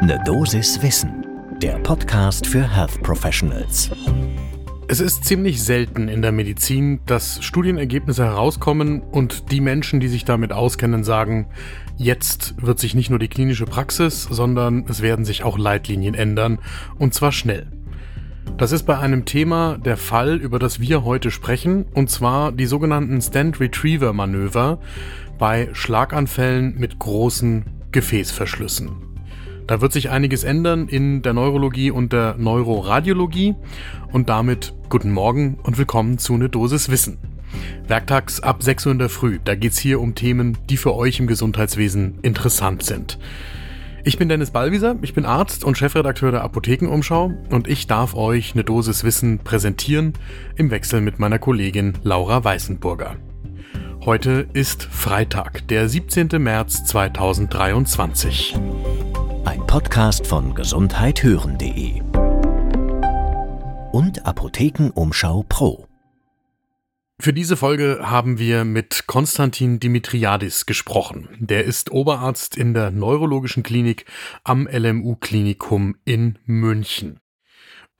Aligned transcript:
Ne 0.00 0.22
Dosis 0.24 0.80
Wissen, 0.80 1.26
der 1.60 1.76
Podcast 1.80 2.46
für 2.46 2.62
Health 2.62 3.02
Professionals. 3.02 3.90
Es 4.86 5.00
ist 5.00 5.24
ziemlich 5.24 5.60
selten 5.60 6.06
in 6.06 6.22
der 6.22 6.30
Medizin, 6.30 7.00
dass 7.06 7.42
Studienergebnisse 7.42 8.24
herauskommen 8.24 9.00
und 9.00 9.50
die 9.50 9.60
Menschen, 9.60 9.98
die 9.98 10.06
sich 10.06 10.24
damit 10.24 10.52
auskennen, 10.52 11.02
sagen, 11.02 11.48
jetzt 11.96 12.54
wird 12.62 12.78
sich 12.78 12.94
nicht 12.94 13.10
nur 13.10 13.18
die 13.18 13.26
klinische 13.26 13.64
Praxis, 13.64 14.22
sondern 14.22 14.84
es 14.88 15.02
werden 15.02 15.24
sich 15.24 15.42
auch 15.42 15.58
Leitlinien 15.58 16.14
ändern, 16.14 16.60
und 16.98 17.12
zwar 17.12 17.32
schnell. 17.32 17.66
Das 18.56 18.70
ist 18.70 18.84
bei 18.84 18.98
einem 18.98 19.24
Thema 19.24 19.78
der 19.78 19.96
Fall, 19.96 20.36
über 20.36 20.60
das 20.60 20.78
wir 20.78 21.02
heute 21.02 21.32
sprechen, 21.32 21.86
und 21.92 22.08
zwar 22.08 22.52
die 22.52 22.66
sogenannten 22.66 23.20
Stand 23.20 23.58
Retriever 23.58 24.12
Manöver 24.12 24.78
bei 25.38 25.68
Schlaganfällen 25.72 26.78
mit 26.78 27.00
großen 27.00 27.64
Gefäßverschlüssen. 27.90 29.07
Da 29.68 29.82
wird 29.82 29.92
sich 29.92 30.08
einiges 30.08 30.44
ändern 30.44 30.88
in 30.88 31.20
der 31.20 31.34
Neurologie 31.34 31.90
und 31.90 32.14
der 32.14 32.36
Neuroradiologie 32.38 33.54
und 34.10 34.30
damit 34.30 34.72
guten 34.88 35.12
Morgen 35.12 35.58
und 35.62 35.76
willkommen 35.76 36.16
zu 36.16 36.38
Ne 36.38 36.48
Dosis 36.48 36.88
Wissen. 36.88 37.18
Werktags 37.86 38.40
ab 38.40 38.62
6 38.62 38.86
Uhr 38.86 38.92
in 38.92 38.98
der 38.98 39.10
Früh, 39.10 39.38
da 39.44 39.54
geht's 39.54 39.78
hier 39.78 40.00
um 40.00 40.14
Themen, 40.14 40.56
die 40.70 40.78
für 40.78 40.94
euch 40.94 41.20
im 41.20 41.26
Gesundheitswesen 41.26 42.18
interessant 42.22 42.82
sind. 42.82 43.18
Ich 44.04 44.16
bin 44.16 44.30
Dennis 44.30 44.52
Ballwieser, 44.52 44.96
ich 45.02 45.12
bin 45.12 45.26
Arzt 45.26 45.64
und 45.64 45.76
Chefredakteur 45.76 46.30
der 46.30 46.44
Apothekenumschau 46.44 47.34
und 47.50 47.68
ich 47.68 47.86
darf 47.86 48.14
euch 48.14 48.54
eine 48.54 48.64
Dosis 48.64 49.04
Wissen 49.04 49.40
präsentieren 49.40 50.14
im 50.56 50.70
Wechsel 50.70 51.02
mit 51.02 51.18
meiner 51.18 51.38
Kollegin 51.38 51.92
Laura 52.02 52.42
Weißenburger. 52.42 53.16
Heute 54.02 54.48
ist 54.54 54.84
Freitag, 54.84 55.68
der 55.68 55.90
17. 55.90 56.28
März 56.38 56.84
2023. 56.84 58.54
Ein 59.48 59.66
Podcast 59.66 60.26
von 60.26 60.54
gesundheithören.de 60.54 62.02
und 63.92 64.26
Apothekenumschau 64.26 65.46
Pro. 65.48 65.86
Für 67.18 67.32
diese 67.32 67.56
Folge 67.56 68.00
haben 68.02 68.38
wir 68.38 68.66
mit 68.66 69.04
Konstantin 69.06 69.80
Dimitriadis 69.80 70.66
gesprochen. 70.66 71.30
Der 71.38 71.64
ist 71.64 71.90
Oberarzt 71.90 72.58
in 72.58 72.74
der 72.74 72.90
Neurologischen 72.90 73.62
Klinik 73.62 74.04
am 74.44 74.68
LMU 74.70 75.16
Klinikum 75.16 75.96
in 76.04 76.38
München. 76.44 77.18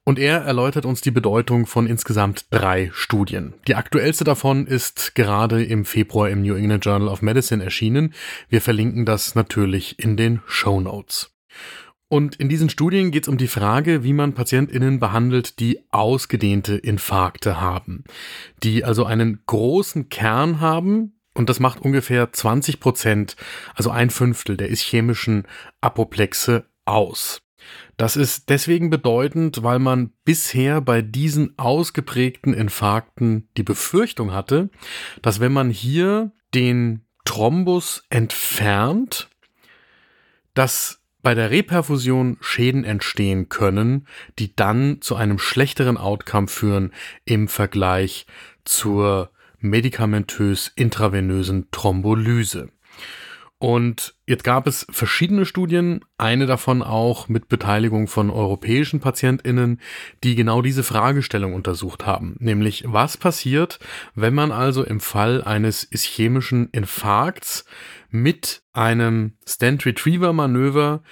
Und 0.04 0.18
er 0.18 0.42
erläutert 0.42 0.84
uns 0.84 1.00
die 1.00 1.10
Bedeutung 1.10 1.64
von 1.64 1.86
insgesamt 1.86 2.44
drei 2.50 2.90
Studien. 2.92 3.54
Die 3.66 3.74
aktuellste 3.74 4.24
davon 4.24 4.66
ist 4.66 5.14
gerade 5.14 5.64
im 5.64 5.86
Februar 5.86 6.28
im 6.28 6.42
New 6.42 6.56
England 6.56 6.84
Journal 6.84 7.08
of 7.08 7.22
Medicine 7.22 7.64
erschienen. 7.64 8.12
Wir 8.50 8.60
verlinken 8.60 9.06
das 9.06 9.34
natürlich 9.34 9.98
in 9.98 10.18
den 10.18 10.42
Show 10.46 10.82
Notes. 10.82 11.37
Und 12.08 12.36
in 12.36 12.48
diesen 12.48 12.70
Studien 12.70 13.10
geht 13.10 13.24
es 13.24 13.28
um 13.28 13.36
die 13.36 13.48
Frage, 13.48 14.02
wie 14.02 14.14
man 14.14 14.32
PatientInnen 14.32 14.98
behandelt, 14.98 15.60
die 15.60 15.84
ausgedehnte 15.90 16.76
Infarkte 16.76 17.60
haben, 17.60 18.04
die 18.62 18.82
also 18.82 19.04
einen 19.04 19.42
großen 19.46 20.08
Kern 20.08 20.60
haben, 20.60 21.20
und 21.34 21.50
das 21.50 21.60
macht 21.60 21.80
ungefähr 21.82 22.32
20 22.32 22.80
Prozent, 22.80 23.36
also 23.74 23.90
ein 23.90 24.10
Fünftel 24.10 24.56
der 24.56 24.70
ischämischen 24.70 25.46
Apoplexe 25.80 26.64
aus. 26.86 27.42
Das 27.96 28.16
ist 28.16 28.48
deswegen 28.48 28.88
bedeutend, 28.90 29.62
weil 29.62 29.78
man 29.78 30.12
bisher 30.24 30.80
bei 30.80 31.02
diesen 31.02 31.58
ausgeprägten 31.58 32.54
Infarkten 32.54 33.48
die 33.56 33.62
Befürchtung 33.62 34.32
hatte, 34.32 34.70
dass 35.20 35.40
wenn 35.40 35.52
man 35.52 35.68
hier 35.68 36.32
den 36.54 37.04
Thrombus 37.24 38.04
entfernt, 38.08 39.28
dass 40.54 40.97
bei 41.22 41.34
der 41.34 41.50
Reperfusion 41.50 42.36
Schäden 42.40 42.84
entstehen 42.84 43.48
können, 43.48 44.06
die 44.38 44.54
dann 44.54 45.00
zu 45.00 45.16
einem 45.16 45.38
schlechteren 45.38 45.96
Outcome 45.96 46.48
führen 46.48 46.92
im 47.24 47.48
Vergleich 47.48 48.26
zur 48.64 49.30
medikamentös 49.60 50.72
intravenösen 50.76 51.70
Thrombolyse. 51.70 52.70
Und 53.60 54.14
jetzt 54.24 54.44
gab 54.44 54.68
es 54.68 54.86
verschiedene 54.88 55.44
Studien, 55.44 56.04
eine 56.16 56.46
davon 56.46 56.80
auch 56.80 57.28
mit 57.28 57.48
Beteiligung 57.48 58.06
von 58.06 58.30
europäischen 58.30 59.00
Patientinnen, 59.00 59.80
die 60.22 60.36
genau 60.36 60.62
diese 60.62 60.84
Fragestellung 60.84 61.54
untersucht 61.54 62.06
haben, 62.06 62.36
nämlich 62.38 62.84
was 62.86 63.16
passiert, 63.16 63.80
wenn 64.14 64.32
man 64.32 64.52
also 64.52 64.84
im 64.84 65.00
Fall 65.00 65.42
eines 65.42 65.82
ischämischen 65.82 66.68
Infarkts 66.70 67.64
mit 68.10 68.62
einem 68.72 69.32
Stent 69.44 69.84
Retriever 69.84 70.32
Manöver 70.32 71.02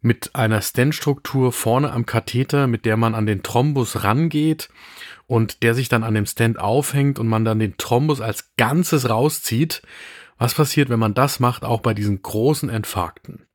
mit 0.00 0.34
einer 0.34 0.62
Stent-Struktur 0.62 1.52
vorne 1.52 1.92
am 1.92 2.06
Katheter, 2.06 2.66
mit 2.66 2.84
der 2.84 2.96
man 2.96 3.14
an 3.14 3.26
den 3.26 3.42
Thrombus 3.42 4.04
rangeht 4.04 4.68
und 5.26 5.62
der 5.62 5.74
sich 5.74 5.88
dann 5.88 6.04
an 6.04 6.14
dem 6.14 6.26
Stent 6.26 6.60
aufhängt 6.60 7.18
und 7.18 7.26
man 7.26 7.44
dann 7.44 7.58
den 7.58 7.76
Thrombus 7.76 8.20
als 8.20 8.54
Ganzes 8.56 9.08
rauszieht. 9.08 9.82
Was 10.38 10.54
passiert, 10.54 10.88
wenn 10.88 10.98
man 10.98 11.14
das 11.14 11.40
macht, 11.40 11.64
auch 11.64 11.80
bei 11.80 11.94
diesen 11.94 12.22
großen 12.22 12.68
Infarkten? 12.68 13.46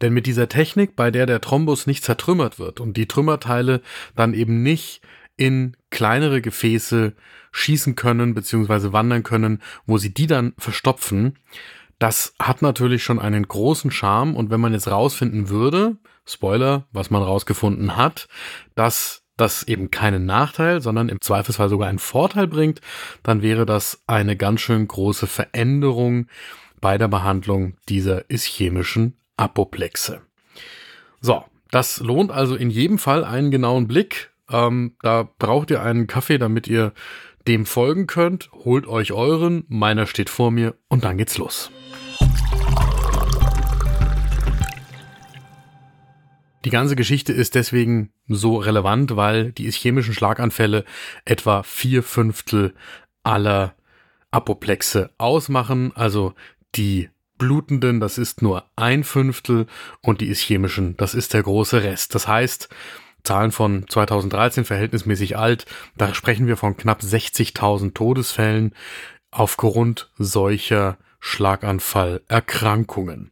Denn 0.00 0.12
mit 0.12 0.26
dieser 0.26 0.48
Technik, 0.48 0.96
bei 0.96 1.10
der 1.10 1.26
der 1.26 1.40
Thrombus 1.40 1.86
nicht 1.86 2.04
zertrümmert 2.04 2.58
wird 2.58 2.80
und 2.80 2.96
die 2.96 3.08
Trümmerteile 3.08 3.82
dann 4.14 4.34
eben 4.34 4.62
nicht 4.62 5.00
in 5.36 5.76
kleinere 5.90 6.40
Gefäße 6.40 7.14
schießen 7.52 7.94
können 7.94 8.34
bzw. 8.34 8.92
wandern 8.92 9.22
können, 9.22 9.62
wo 9.86 9.98
sie 9.98 10.12
die 10.12 10.26
dann 10.26 10.54
verstopfen, 10.58 11.38
das 11.98 12.34
hat 12.38 12.60
natürlich 12.60 13.02
schon 13.02 13.18
einen 13.18 13.48
großen 13.48 13.90
Charme 13.90 14.36
und 14.36 14.50
wenn 14.50 14.60
man 14.60 14.72
jetzt 14.72 14.88
rausfinden 14.88 15.48
würde, 15.48 15.96
Spoiler, 16.26 16.86
was 16.92 17.10
man 17.10 17.22
rausgefunden 17.22 17.96
hat, 17.96 18.28
dass 18.74 19.22
das 19.36 19.62
eben 19.64 19.90
keinen 19.90 20.24
Nachteil, 20.26 20.80
sondern 20.80 21.08
im 21.08 21.20
Zweifelsfall 21.20 21.68
sogar 21.68 21.88
einen 21.88 21.98
Vorteil 21.98 22.46
bringt, 22.46 22.80
dann 23.22 23.42
wäre 23.42 23.66
das 23.66 24.02
eine 24.06 24.36
ganz 24.36 24.60
schön 24.60 24.88
große 24.88 25.26
Veränderung 25.26 26.26
bei 26.80 26.98
der 26.98 27.08
Behandlung 27.08 27.74
dieser 27.88 28.30
ischämischen 28.30 29.16
Apoplexe. 29.36 30.22
So, 31.20 31.44
das 31.70 32.00
lohnt 32.00 32.30
also 32.30 32.54
in 32.54 32.70
jedem 32.70 32.98
Fall 32.98 33.24
einen 33.24 33.50
genauen 33.50 33.88
Blick. 33.88 34.30
Ähm, 34.50 34.94
da 35.02 35.28
braucht 35.38 35.70
ihr 35.70 35.82
einen 35.82 36.06
Kaffee, 36.06 36.38
damit 36.38 36.68
ihr 36.68 36.92
dem 37.48 37.66
folgen 37.66 38.06
könnt. 38.06 38.50
Holt 38.52 38.86
euch 38.86 39.12
euren, 39.12 39.64
meiner 39.68 40.06
steht 40.06 40.30
vor 40.30 40.50
mir 40.50 40.74
und 40.88 41.04
dann 41.04 41.18
geht's 41.18 41.38
los. 41.38 41.70
Die 46.66 46.70
ganze 46.70 46.96
Geschichte 46.96 47.32
ist 47.32 47.54
deswegen 47.54 48.10
so 48.26 48.56
relevant, 48.56 49.14
weil 49.14 49.52
die 49.52 49.68
ischämischen 49.68 50.14
Schlaganfälle 50.14 50.84
etwa 51.24 51.62
vier 51.62 52.02
Fünftel 52.02 52.74
aller 53.22 53.76
Apoplexe 54.32 55.10
ausmachen, 55.16 55.92
also 55.94 56.34
die 56.74 57.08
blutenden, 57.38 58.00
das 58.00 58.18
ist 58.18 58.42
nur 58.42 58.68
ein 58.74 59.04
Fünftel 59.04 59.68
und 60.02 60.20
die 60.20 60.28
ischämischen, 60.28 60.96
das 60.96 61.14
ist 61.14 61.34
der 61.34 61.44
große 61.44 61.84
Rest. 61.84 62.16
Das 62.16 62.26
heißt, 62.26 62.68
Zahlen 63.22 63.52
von 63.52 63.86
2013 63.88 64.64
verhältnismäßig 64.64 65.38
alt, 65.38 65.66
da 65.96 66.14
sprechen 66.14 66.48
wir 66.48 66.56
von 66.56 66.76
knapp 66.76 67.00
60.000 67.00 67.94
Todesfällen 67.94 68.74
aufgrund 69.30 70.10
solcher 70.18 70.98
Schlaganfallerkrankungen. 71.20 73.30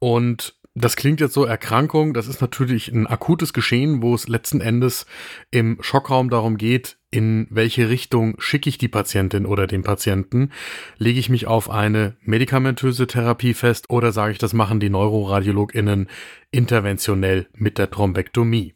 Und 0.00 0.56
das 0.74 0.96
klingt 0.96 1.20
jetzt 1.20 1.34
so 1.34 1.44
Erkrankung, 1.44 2.14
das 2.14 2.26
ist 2.26 2.40
natürlich 2.40 2.88
ein 2.88 3.06
akutes 3.06 3.52
Geschehen, 3.52 4.02
wo 4.02 4.14
es 4.14 4.26
letzten 4.26 4.60
Endes 4.60 5.06
im 5.52 5.78
Schockraum 5.80 6.30
darum 6.30 6.56
geht, 6.56 6.96
in 7.12 7.46
welche 7.48 7.88
Richtung 7.88 8.34
schicke 8.38 8.68
ich 8.68 8.76
die 8.76 8.88
Patientin 8.88 9.46
oder 9.46 9.68
den 9.68 9.84
Patienten? 9.84 10.50
Lege 10.98 11.20
ich 11.20 11.28
mich 11.28 11.46
auf 11.46 11.70
eine 11.70 12.16
medikamentöse 12.22 13.06
Therapie 13.06 13.54
fest 13.54 13.88
oder 13.88 14.10
sage 14.10 14.32
ich, 14.32 14.38
das 14.38 14.52
machen 14.52 14.80
die 14.80 14.90
Neuroradiologinnen 14.90 16.08
interventionell 16.50 17.46
mit 17.54 17.78
der 17.78 17.90
Thrombektomie? 17.90 18.74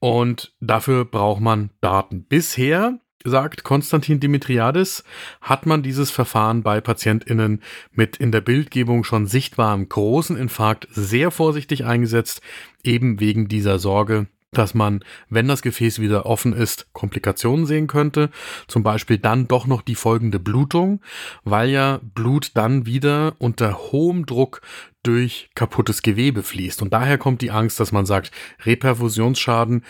Und 0.00 0.54
dafür 0.60 1.04
braucht 1.04 1.42
man 1.42 1.68
Daten. 1.82 2.24
Bisher 2.24 3.00
sagt 3.24 3.64
Konstantin 3.64 4.20
Dimitriadis, 4.20 5.04
hat 5.40 5.66
man 5.66 5.82
dieses 5.82 6.10
Verfahren 6.10 6.62
bei 6.62 6.80
PatientInnen 6.80 7.62
mit 7.92 8.16
in 8.16 8.32
der 8.32 8.40
Bildgebung 8.40 9.04
schon 9.04 9.26
sichtbarem 9.26 9.88
großen 9.88 10.36
Infarkt 10.36 10.88
sehr 10.90 11.30
vorsichtig 11.30 11.84
eingesetzt, 11.84 12.40
eben 12.84 13.20
wegen 13.20 13.48
dieser 13.48 13.78
Sorge, 13.78 14.26
dass 14.52 14.74
man, 14.74 15.04
wenn 15.28 15.46
das 15.46 15.62
Gefäß 15.62 15.98
wieder 15.98 16.24
offen 16.24 16.52
ist, 16.52 16.92
Komplikationen 16.92 17.66
sehen 17.66 17.86
könnte. 17.86 18.30
Zum 18.66 18.82
Beispiel 18.82 19.18
dann 19.18 19.46
doch 19.46 19.66
noch 19.66 19.82
die 19.82 19.94
folgende 19.94 20.38
Blutung, 20.38 21.00
weil 21.44 21.68
ja 21.68 22.00
Blut 22.02 22.52
dann 22.54 22.86
wieder 22.86 23.34
unter 23.38 23.78
hohem 23.92 24.24
Druck 24.24 24.62
durch 25.02 25.50
kaputtes 25.54 26.02
Gewebe 26.02 26.42
fließt. 26.42 26.80
Und 26.80 26.92
daher 26.92 27.18
kommt 27.18 27.42
die 27.42 27.50
Angst, 27.50 27.78
dass 27.78 27.92
man 27.92 28.06
sagt, 28.06 28.30
Reperfusionsschaden 28.64 29.84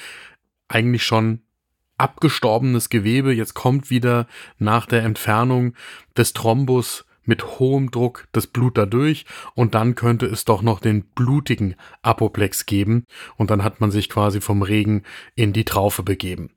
eigentlich 0.66 1.04
schon 1.04 1.40
abgestorbenes 1.98 2.88
Gewebe. 2.88 3.32
Jetzt 3.32 3.54
kommt 3.54 3.90
wieder 3.90 4.26
nach 4.58 4.86
der 4.86 5.02
Entfernung 5.02 5.74
des 6.16 6.32
Thrombus 6.32 7.04
mit 7.28 7.58
hohem 7.58 7.90
Druck 7.90 8.26
das 8.32 8.46
Blut 8.46 8.78
dadurch 8.78 9.26
und 9.54 9.74
dann 9.74 9.94
könnte 9.94 10.24
es 10.24 10.46
doch 10.46 10.62
noch 10.62 10.80
den 10.80 11.02
blutigen 11.02 11.76
Apoplex 12.00 12.64
geben 12.64 13.04
und 13.36 13.50
dann 13.50 13.62
hat 13.62 13.80
man 13.80 13.90
sich 13.90 14.08
quasi 14.08 14.40
vom 14.40 14.62
Regen 14.62 15.02
in 15.34 15.52
die 15.52 15.66
Traufe 15.66 16.02
begeben. 16.02 16.50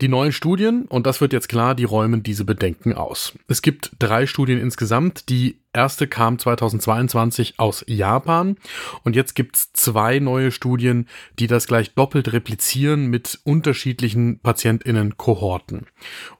Die 0.00 0.08
neuen 0.08 0.30
Studien, 0.30 0.84
und 0.84 1.06
das 1.06 1.20
wird 1.20 1.32
jetzt 1.32 1.48
klar, 1.48 1.74
die 1.74 1.84
räumen 1.84 2.22
diese 2.22 2.44
Bedenken 2.44 2.92
aus. 2.92 3.36
Es 3.48 3.62
gibt 3.62 3.90
drei 3.98 4.26
Studien 4.26 4.60
insgesamt. 4.60 5.28
Die 5.28 5.58
erste 5.72 6.06
kam 6.06 6.38
2022 6.38 7.58
aus 7.58 7.84
Japan 7.88 8.56
und 9.02 9.16
jetzt 9.16 9.34
gibt's 9.34 9.72
zwei 9.72 10.20
neue 10.20 10.52
Studien, 10.52 11.08
die 11.40 11.48
das 11.48 11.66
gleich 11.66 11.94
doppelt 11.94 12.32
replizieren 12.32 13.08
mit 13.08 13.40
unterschiedlichen 13.42 14.38
Patientinnen-Kohorten. 14.38 15.86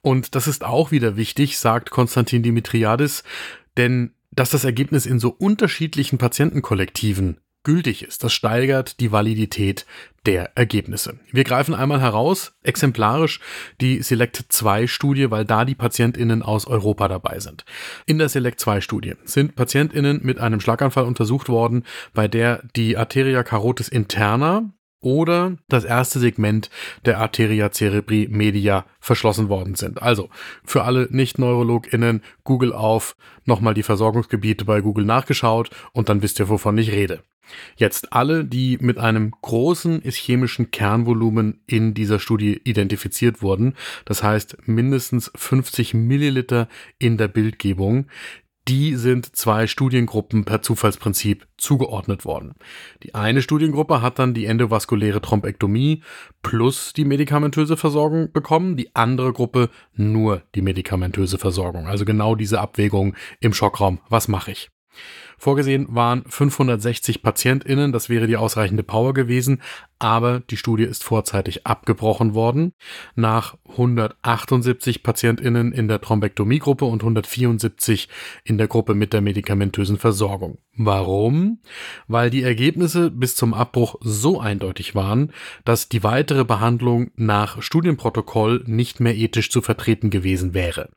Und 0.01 0.35
das 0.35 0.47
ist 0.47 0.63
auch 0.63 0.91
wieder 0.91 1.17
wichtig, 1.17 1.59
sagt 1.59 1.89
Konstantin 1.89 2.43
Dimitriadis, 2.43 3.23
denn 3.75 4.13
dass 4.31 4.51
das 4.51 4.63
Ergebnis 4.63 5.05
in 5.05 5.19
so 5.19 5.29
unterschiedlichen 5.29 6.17
Patientenkollektiven 6.17 7.41
gültig 7.63 8.03
ist. 8.03 8.23
Das 8.23 8.33
steigert 8.33 8.99
die 8.99 9.11
Validität 9.11 9.85
der 10.25 10.57
Ergebnisse. 10.57 11.19
Wir 11.31 11.43
greifen 11.43 11.73
einmal 11.73 12.01
heraus, 12.01 12.53
exemplarisch 12.63 13.39
die 13.81 14.01
Select 14.01 14.45
2 14.49 14.87
Studie, 14.87 15.31
weil 15.31 15.45
da 15.45 15.65
die 15.65 15.75
Patientinnen 15.75 16.43
aus 16.43 16.67
Europa 16.67 17.07
dabei 17.07 17.39
sind. 17.39 17.65
In 18.05 18.17
der 18.17 18.29
Select 18.29 18.59
2 18.59 18.81
Studie 18.81 19.15
sind 19.23 19.55
Patientinnen 19.55 20.19
mit 20.23 20.39
einem 20.39 20.59
Schlaganfall 20.59 21.05
untersucht 21.05 21.49
worden, 21.49 21.85
bei 22.13 22.27
der 22.27 22.63
die 22.75 22.97
Arteria 22.97 23.43
carotis 23.43 23.87
interna 23.87 24.71
oder 25.01 25.55
das 25.69 25.85
erste 25.85 26.19
Segment 26.19 26.69
der 27.05 27.19
Arteria 27.19 27.71
cerebri 27.71 28.27
media 28.29 28.85
verschlossen 28.99 29.47
worden 29.47 29.75
sind. 29.75 30.01
Also 30.01 30.29
für 30.65 30.83
alle 30.83 31.07
Nicht-NeurologInnen, 31.09 32.21
Google 32.43 32.73
auf, 32.73 33.15
nochmal 33.45 33.73
die 33.73 33.83
Versorgungsgebiete 33.83 34.65
bei 34.65 34.81
Google 34.81 35.05
nachgeschaut 35.05 35.69
und 35.93 36.09
dann 36.09 36.21
wisst 36.21 36.39
ihr, 36.39 36.49
wovon 36.49 36.77
ich 36.77 36.91
rede. 36.91 37.23
Jetzt 37.75 38.13
alle, 38.13 38.45
die 38.45 38.77
mit 38.79 38.97
einem 38.97 39.31
großen 39.41 40.01
ischämischen 40.01 40.71
Kernvolumen 40.71 41.61
in 41.65 41.93
dieser 41.93 42.19
Studie 42.19 42.61
identifiziert 42.63 43.41
wurden, 43.41 43.75
das 44.05 44.23
heißt 44.23 44.57
mindestens 44.67 45.31
50 45.35 45.93
Milliliter 45.93 46.67
in 46.97 47.17
der 47.17 47.27
Bildgebung, 47.27 48.07
die 48.69 48.95
sind 48.95 49.35
zwei 49.35 49.65
Studiengruppen 49.65 50.45
per 50.45 50.61
Zufallsprinzip 50.61 51.47
zugeordnet 51.57 52.23
worden. 52.23 52.53
Die 53.01 53.15
eine 53.15 53.41
Studiengruppe 53.41 54.03
hat 54.03 54.19
dann 54.19 54.35
die 54.35 54.45
endovaskuläre 54.45 55.21
Thrombektomie 55.21 56.03
plus 56.43 56.93
die 56.93 57.03
medikamentöse 57.03 57.77
Versorgung 57.77 58.31
bekommen, 58.31 58.77
die 58.77 58.95
andere 58.95 59.33
Gruppe 59.33 59.69
nur 59.95 60.43
die 60.53 60.61
medikamentöse 60.61 61.39
Versorgung. 61.39 61.87
Also 61.87 62.05
genau 62.05 62.35
diese 62.35 62.59
Abwägung 62.59 63.15
im 63.39 63.53
Schockraum. 63.53 64.01
Was 64.07 64.27
mache 64.27 64.51
ich? 64.51 64.69
Vorgesehen 65.39 65.87
waren 65.89 66.23
560 66.27 67.23
PatientInnen, 67.23 67.91
das 67.91 68.09
wäre 68.09 68.27
die 68.27 68.37
ausreichende 68.37 68.83
Power 68.83 69.13
gewesen, 69.13 69.61
aber 69.99 70.39
die 70.39 70.57
Studie 70.57 70.83
ist 70.83 71.03
vorzeitig 71.03 71.65
abgebrochen 71.65 72.33
worden. 72.33 72.73
Nach 73.15 73.57
178 73.69 75.03
PatientInnen 75.03 75.73
in 75.73 75.87
der 75.87 76.01
Thrombektomiegruppe 76.01 76.85
und 76.85 77.01
174 77.01 78.09
in 78.43 78.57
der 78.57 78.67
Gruppe 78.67 78.95
mit 78.95 79.13
der 79.13 79.21
medikamentösen 79.21 79.97
Versorgung. 79.97 80.59
Warum? 80.75 81.59
Weil 82.07 82.29
die 82.29 82.43
Ergebnisse 82.43 83.11
bis 83.11 83.35
zum 83.35 83.53
Abbruch 83.53 83.95
so 83.99 84.39
eindeutig 84.39 84.95
waren, 84.95 85.33
dass 85.65 85.89
die 85.89 86.03
weitere 86.03 86.45
Behandlung 86.45 87.11
nach 87.15 87.61
Studienprotokoll 87.61 88.63
nicht 88.65 89.01
mehr 89.01 89.17
ethisch 89.17 89.51
zu 89.51 89.61
vertreten 89.61 90.09
gewesen 90.09 90.53
wäre. 90.53 90.89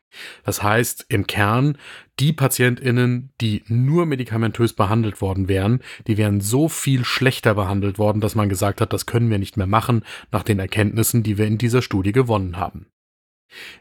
Das 0.45 0.63
heißt 0.63 1.07
im 1.09 1.27
Kern, 1.27 1.79
die 2.21 2.33
PatientInnen, 2.33 3.33
die 3.41 3.65
nur 3.67 4.07
medikamentös 4.33 4.73
behandelt 4.73 5.21
worden 5.21 5.49
wären, 5.49 5.81
die 6.07 6.17
wären 6.17 6.41
so 6.41 6.69
viel 6.69 7.05
schlechter 7.05 7.55
behandelt 7.55 7.99
worden, 7.99 8.21
dass 8.21 8.35
man 8.35 8.49
gesagt 8.49 8.81
hat, 8.81 8.93
das 8.93 9.07
können 9.07 9.31
wir 9.31 9.39
nicht 9.39 9.57
mehr 9.57 9.67
machen 9.67 10.05
nach 10.31 10.43
den 10.43 10.59
Erkenntnissen, 10.59 11.23
die 11.23 11.39
wir 11.39 11.47
in 11.47 11.59
dieser 11.59 11.83
Studie 11.83 12.13
gewonnen 12.13 12.57
haben. 12.57 12.87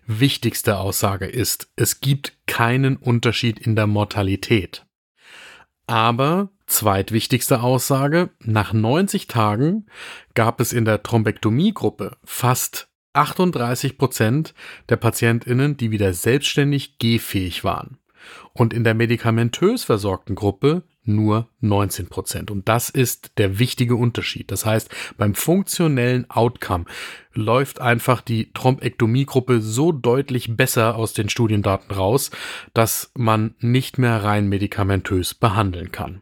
Wichtigste 0.05 0.77
Aussage 0.77 1.25
ist, 1.25 1.71
es 1.77 2.01
gibt 2.01 2.33
keinen 2.45 2.97
Unterschied 2.97 3.59
in 3.59 3.75
der 3.75 3.87
Mortalität. 3.87 4.85
Aber 5.87 6.49
zweitwichtigste 6.67 7.61
Aussage, 7.61 8.31
nach 8.43 8.73
90 8.73 9.27
Tagen 9.27 9.87
gab 10.33 10.59
es 10.59 10.73
in 10.73 10.83
der 10.85 11.03
Thrombektomiegruppe 11.03 12.17
fast 12.23 12.89
38 13.13 13.97
Prozent 13.97 14.53
der 14.89 14.97
PatientInnen, 14.97 15.77
die 15.77 15.91
wieder 15.91 16.13
selbstständig 16.13 16.97
gehfähig 16.97 17.63
waren. 17.63 18.00
Und 18.53 18.73
in 18.73 18.83
der 18.83 18.93
medikamentös 18.93 19.83
versorgten 19.83 20.35
Gruppe 20.35 20.83
nur 21.03 21.49
19 21.61 22.07
Prozent. 22.07 22.51
Und 22.51 22.67
das 22.69 22.89
ist 22.89 23.31
der 23.37 23.59
wichtige 23.59 23.95
Unterschied. 23.95 24.51
Das 24.51 24.65
heißt, 24.65 24.89
beim 25.17 25.33
funktionellen 25.33 26.29
Outcome 26.29 26.85
läuft 27.33 27.81
einfach 27.81 28.21
die 28.21 28.51
Thrombektomiegruppe 28.53 29.61
so 29.61 29.91
deutlich 29.91 30.55
besser 30.55 30.95
aus 30.95 31.13
den 31.13 31.29
Studiendaten 31.29 31.93
raus, 31.93 32.29
dass 32.73 33.11
man 33.15 33.55
nicht 33.59 33.97
mehr 33.97 34.23
rein 34.23 34.47
medikamentös 34.47 35.33
behandeln 35.33 35.91
kann. 35.91 36.21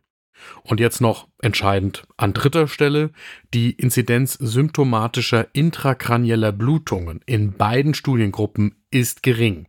Und 0.64 0.80
jetzt 0.80 1.02
noch 1.02 1.28
entscheidend 1.42 2.04
an 2.16 2.34
dritter 2.34 2.68
Stelle, 2.68 3.12
die 3.54 3.72
Inzidenz 3.72 4.34
symptomatischer 4.34 5.48
intrakranieller 5.54 6.54
Blutungen 6.54 7.22
in 7.26 7.54
beiden 7.54 7.94
Studiengruppen 7.94 8.76
ist 8.90 9.22
gering. 9.22 9.68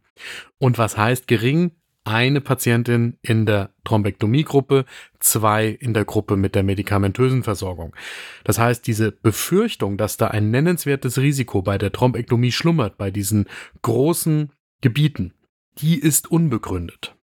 Und 0.59 0.79
was 0.79 0.97
heißt 0.97 1.27
gering? 1.27 1.73
Eine 2.11 2.41
Patientin 2.41 3.19
in 3.23 3.47
der 3.47 3.73
Thrombektomiegruppe, 3.85 4.85
zwei 5.21 5.69
in 5.69 5.95
der 5.95 6.05
Gruppe 6.05 6.37
mit 6.37 6.57
der 6.57 6.65
medikamentösen 6.65 7.45
Versorgung. 7.45 7.95
Das 8.43 8.59
heißt, 8.59 8.85
diese 8.85 9.12
Befürchtung, 9.12 9.97
dass 9.97 10.17
da 10.17 10.27
ein 10.27 10.51
nennenswertes 10.51 11.19
Risiko 11.19 11.62
bei 11.62 11.79
der 11.79 11.93
Thrombektomie 11.93 12.51
schlummert, 12.51 12.99
bei 12.99 13.12
diesen 13.12 13.47
großen 13.83 14.51
Gebieten, 14.81 15.35
die 15.79 16.01
ist 16.01 16.29
unbegründet. 16.29 17.15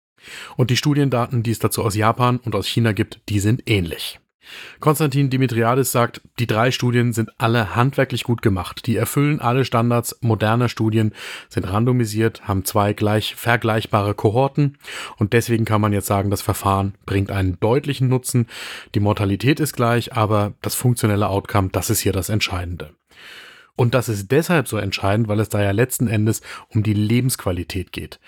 Und 0.57 0.71
die 0.71 0.77
Studiendaten, 0.77 1.43
die 1.43 1.51
es 1.51 1.59
dazu 1.59 1.83
aus 1.83 1.97
Japan 1.97 2.37
und 2.37 2.55
aus 2.55 2.69
China 2.69 2.93
gibt, 2.93 3.29
die 3.29 3.41
sind 3.41 3.69
ähnlich. 3.69 4.21
Konstantin 4.81 5.31
Dimitriadis 5.31 5.93
sagt, 5.93 6.21
die 6.39 6.47
drei 6.47 6.71
Studien 6.71 7.13
sind 7.13 7.31
alle 7.39 7.75
handwerklich 7.75 8.25
gut 8.25 8.43
gemacht. 8.43 8.87
Die 8.87 8.97
erfüllen 8.97 9.41
alle 9.41 9.65
Standards 9.65 10.19
moderner 10.21 10.69
Studien, 10.69 11.13
sind 11.49 11.65
randomisiert, 11.65 12.47
haben 12.47 12.65
zwei 12.65 12.93
gleich 12.93 13.35
vergleichbare 13.35 14.15
Kohorten 14.15 14.79
und 15.17 15.33
deswegen 15.33 15.65
kann 15.65 15.81
man 15.81 15.93
jetzt 15.93 16.07
sagen, 16.07 16.31
das 16.31 16.43
Verfahren 16.43 16.95
bringt 17.07 17.31
einen 17.31 17.59
deutlichen 17.61 18.09
Nutzen. 18.09 18.47
Die 18.95 19.01
Mortalität 19.01 19.61
ist 19.61 19.75
gleich, 19.75 20.15
aber 20.15 20.55
das 20.63 20.75
funktionelle 20.75 21.29
Outcome, 21.29 21.71
das 21.71 21.91
ist 21.91 22.01
hier 22.01 22.13
das 22.13 22.29
Entscheidende. 22.29 22.91
Und 23.77 23.93
das 23.95 24.09
ist 24.09 24.33
deshalb 24.33 24.69
so 24.69 24.79
entscheidend, 24.79 25.29
weil 25.29 25.39
es 25.39 25.51
da 25.51 25.63
ja 25.63 25.71
letzten 25.71 26.09
Endes 26.09 26.41
um 26.69 26.83
die 26.83 26.95
Lebensqualität 26.95 27.93
geht. 27.93 28.19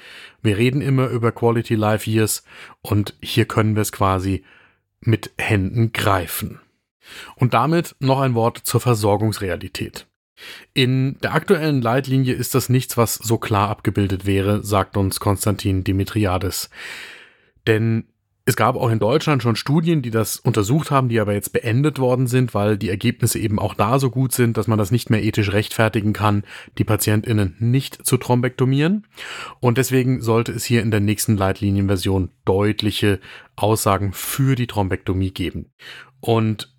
Wir 0.43 0.59
reden 0.59 0.83
immer 0.83 1.09
über 1.09 1.33
Quality 1.33 1.75
Life 1.75 2.09
Years 2.09 2.45
und 2.83 3.16
hier 3.23 3.47
können 3.47 3.75
wir 3.75 3.83
es 3.83 3.90
quasi 3.90 4.45
mit 5.00 5.33
Händen 5.38 5.93
greifen. 5.93 6.61
Und 7.37 7.55
damit 7.55 7.97
noch 8.00 8.21
ein 8.21 8.35
Wort 8.35 8.59
zur 8.59 8.81
Versorgungsrealität. 8.81 10.07
In 10.75 11.19
der 11.23 11.35
aktuellen 11.35 11.83
Leitlinie 11.83 12.35
ist 12.35 12.55
das 12.55 12.69
nichts, 12.69 12.97
was 12.97 13.14
so 13.14 13.38
klar 13.38 13.69
abgebildet 13.69 14.26
wäre, 14.26 14.64
sagt 14.64 14.97
uns 14.97 15.21
Konstantin 15.21 15.85
Dimitriades. 15.85 16.71
Denn 17.67 18.09
es 18.49 18.57
gab 18.57 18.76
auch 18.76 18.88
in 18.88 18.99
Deutschland 18.99 19.43
schon 19.43 19.57
Studien, 19.57 20.00
die 20.00 20.11
das 20.11 20.38
untersucht 20.38 20.90
haben, 20.90 21.11
die 21.11 21.21
aber 21.21 21.35
jetzt 21.35 21.52
beendet 21.52 21.99
worden 21.99 22.26
sind, 22.26 22.55
weil 22.55 22.78
die 22.78 22.88
Ergebnisse 22.88 23.38
eben 23.38 23.59
auch 23.59 23.75
da 23.75 23.99
so 23.99 24.09
gut 24.09 24.33
sind, 24.33 24.57
dass 24.57 24.67
man 24.67 24.78
das 24.78 24.90
nicht 24.90 25.11
mehr 25.11 25.23
ethisch 25.23 25.52
rechtfertigen 25.52 26.14
kann, 26.14 26.45
die 26.78 26.85
PatientInnen 26.85 27.57
nicht 27.59 28.07
zu 28.07 28.17
thrombektomieren. 28.17 29.07
Und 29.61 29.76
deswegen 29.76 30.23
sollte 30.23 30.52
es 30.52 30.64
hier 30.64 30.81
in 30.81 30.90
der 30.90 31.00
nächsten 31.00 31.37
Leitlinienversion 31.37 32.31
deutliche 32.47 33.21
Aussagen 33.55 34.14
für 34.14 34.55
die 34.55 34.67
Thrombektomie 34.67 35.31
geben. 35.33 35.67
Und 36.21 36.75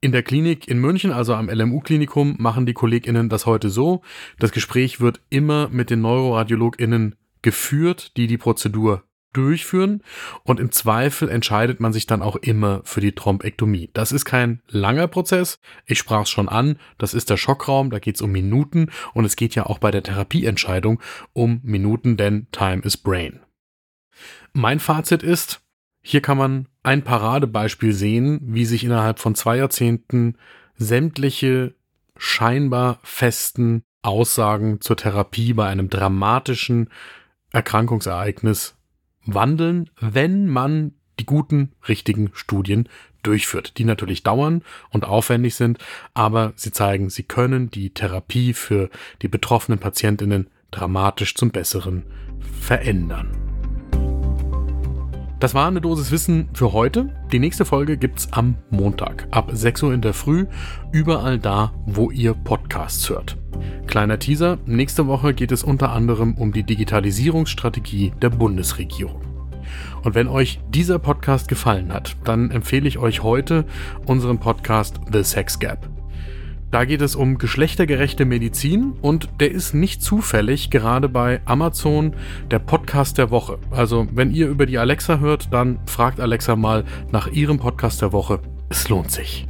in 0.00 0.10
der 0.10 0.24
Klinik 0.24 0.66
in 0.66 0.80
München, 0.80 1.12
also 1.12 1.34
am 1.34 1.48
LMU-Klinikum, 1.48 2.34
machen 2.40 2.66
die 2.66 2.74
KollegInnen 2.74 3.28
das 3.28 3.46
heute 3.46 3.70
so. 3.70 4.02
Das 4.40 4.50
Gespräch 4.50 5.00
wird 5.00 5.20
immer 5.30 5.68
mit 5.68 5.88
den 5.88 6.00
NeuroradiologInnen 6.00 7.14
geführt, 7.42 8.16
die 8.16 8.26
die 8.26 8.38
Prozedur 8.38 9.04
durchführen. 9.32 10.02
Und 10.44 10.60
im 10.60 10.72
Zweifel 10.72 11.28
entscheidet 11.28 11.80
man 11.80 11.92
sich 11.92 12.06
dann 12.06 12.22
auch 12.22 12.36
immer 12.36 12.82
für 12.84 13.00
die 13.00 13.12
Thrombektomie. 13.12 13.90
Das 13.92 14.12
ist 14.12 14.24
kein 14.24 14.60
langer 14.68 15.08
Prozess, 15.08 15.58
ich 15.86 15.98
sprach 15.98 16.22
es 16.22 16.30
schon 16.30 16.48
an, 16.48 16.78
das 16.98 17.14
ist 17.14 17.30
der 17.30 17.36
Schockraum, 17.36 17.90
da 17.90 17.98
geht 17.98 18.16
es 18.16 18.22
um 18.22 18.32
Minuten. 18.32 18.90
Und 19.14 19.24
es 19.24 19.36
geht 19.36 19.54
ja 19.54 19.66
auch 19.66 19.78
bei 19.78 19.90
der 19.90 20.02
Therapieentscheidung 20.02 21.00
um 21.32 21.60
Minuten, 21.62 22.16
denn 22.16 22.46
Time 22.52 22.82
is 22.82 22.96
Brain. 22.96 23.40
Mein 24.52 24.80
Fazit 24.80 25.22
ist, 25.22 25.62
hier 26.02 26.20
kann 26.20 26.36
man 26.36 26.68
ein 26.82 27.02
Paradebeispiel 27.02 27.92
sehen, 27.92 28.40
wie 28.42 28.64
sich 28.64 28.84
innerhalb 28.84 29.18
von 29.18 29.34
zwei 29.34 29.56
Jahrzehnten 29.56 30.36
sämtliche 30.76 31.74
scheinbar 32.16 32.98
festen 33.02 33.84
Aussagen 34.02 34.80
zur 34.80 34.96
Therapie 34.96 35.54
bei 35.54 35.68
einem 35.68 35.88
dramatischen 35.88 36.90
Erkrankungsereignis 37.52 38.76
wandeln, 39.24 39.90
wenn 40.00 40.48
man 40.48 40.92
die 41.18 41.26
guten, 41.26 41.72
richtigen 41.88 42.30
Studien 42.34 42.88
durchführt, 43.22 43.78
die 43.78 43.84
natürlich 43.84 44.22
dauern 44.22 44.62
und 44.90 45.04
aufwendig 45.04 45.54
sind, 45.54 45.78
aber 46.14 46.52
sie 46.56 46.72
zeigen, 46.72 47.10
sie 47.10 47.22
können 47.22 47.70
die 47.70 47.90
Therapie 47.90 48.52
für 48.52 48.90
die 49.22 49.28
betroffenen 49.28 49.78
Patientinnen 49.78 50.48
dramatisch 50.70 51.34
zum 51.34 51.50
Besseren 51.50 52.04
verändern. 52.60 53.51
Das 55.42 55.54
war 55.54 55.66
eine 55.66 55.80
Dosis 55.80 56.12
Wissen 56.12 56.48
für 56.54 56.72
heute. 56.72 57.08
Die 57.32 57.40
nächste 57.40 57.64
Folge 57.64 57.96
gibt's 57.96 58.28
am 58.30 58.54
Montag 58.70 59.26
ab 59.32 59.50
6 59.52 59.82
Uhr 59.82 59.92
in 59.92 60.00
der 60.00 60.14
Früh, 60.14 60.46
überall 60.92 61.40
da, 61.40 61.72
wo 61.84 62.12
ihr 62.12 62.32
Podcasts 62.32 63.10
hört. 63.10 63.36
Kleiner 63.88 64.20
Teaser, 64.20 64.58
nächste 64.66 65.08
Woche 65.08 65.34
geht 65.34 65.50
es 65.50 65.64
unter 65.64 65.90
anderem 65.90 66.34
um 66.34 66.52
die 66.52 66.62
Digitalisierungsstrategie 66.62 68.12
der 68.22 68.30
Bundesregierung. 68.30 69.20
Und 70.04 70.14
wenn 70.14 70.28
euch 70.28 70.60
dieser 70.68 71.00
Podcast 71.00 71.48
gefallen 71.48 71.92
hat, 71.92 72.16
dann 72.22 72.52
empfehle 72.52 72.86
ich 72.86 72.98
euch 72.98 73.24
heute 73.24 73.64
unseren 74.06 74.38
Podcast 74.38 75.00
The 75.12 75.24
Sex 75.24 75.58
Gap. 75.58 75.90
Da 76.72 76.86
geht 76.86 77.02
es 77.02 77.16
um 77.16 77.36
geschlechtergerechte 77.36 78.24
Medizin 78.24 78.94
und 79.02 79.28
der 79.40 79.50
ist 79.50 79.74
nicht 79.74 80.02
zufällig 80.02 80.70
gerade 80.70 81.10
bei 81.10 81.42
Amazon 81.44 82.14
der 82.50 82.60
Podcast 82.60 83.18
der 83.18 83.30
Woche. 83.30 83.58
Also 83.70 84.06
wenn 84.10 84.30
ihr 84.30 84.48
über 84.48 84.64
die 84.64 84.78
Alexa 84.78 85.18
hört, 85.18 85.52
dann 85.52 85.80
fragt 85.84 86.18
Alexa 86.18 86.56
mal 86.56 86.84
nach 87.10 87.26
ihrem 87.26 87.58
Podcast 87.58 88.00
der 88.00 88.14
Woche. 88.14 88.40
Es 88.70 88.88
lohnt 88.88 89.10
sich. 89.10 89.46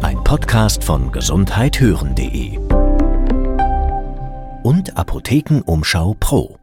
Ein 0.00 0.24
Podcast 0.24 0.84
von 0.84 1.12
gesundheithören.de 1.12 2.56
und 4.62 4.96
Apothekenumschau 4.96 6.16
Pro. 6.18 6.59